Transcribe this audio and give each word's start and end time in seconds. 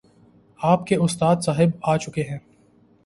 آپ 0.59 0.85
کے 0.85 0.95
استاد 0.95 1.35
صاحب 1.41 1.77
آ 1.83 1.95
چکے 1.97 2.23
ہیں 2.23 2.39